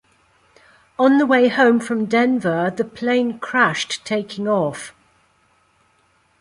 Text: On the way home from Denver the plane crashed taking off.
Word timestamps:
On 0.97 1.19
the 1.19 1.27
way 1.27 1.47
home 1.47 1.79
from 1.79 2.07
Denver 2.07 2.73
the 2.75 2.83
plane 2.83 3.37
crashed 3.37 4.03
taking 4.03 4.47
off. 4.47 4.95